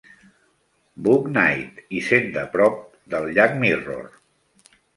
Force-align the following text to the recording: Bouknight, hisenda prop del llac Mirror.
Bouknight, 1.07 1.83
hisenda 1.99 2.47
prop 2.57 2.81
del 3.15 3.31
llac 3.39 3.57
Mirror. 3.63 4.13